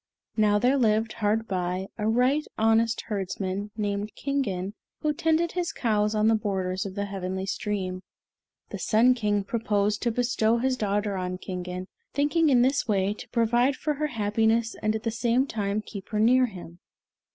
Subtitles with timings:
[0.35, 6.15] Now there lived, hard by, a right honest herdsman, named Kingen, who tended his cows
[6.15, 8.01] on the borders of the Heavenly Stream.
[8.71, 13.29] The Sun King proposed to bestow his daughter on Kingen, thinking in this way to
[13.29, 16.79] provide for her happiness and at the same time keep her near him.